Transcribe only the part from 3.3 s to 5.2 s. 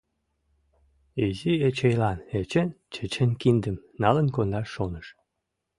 киндым» налын кондаш шоныш.